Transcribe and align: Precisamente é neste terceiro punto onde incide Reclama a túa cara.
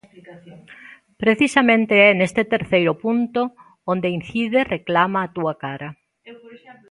Precisamente 1.21 1.93
é 2.07 2.09
neste 2.19 2.41
terceiro 2.53 2.93
punto 3.03 3.41
onde 3.91 4.13
incide 4.17 4.59
Reclama 4.75 5.19
a 5.23 5.31
túa 5.35 5.53
cara. 5.63 5.89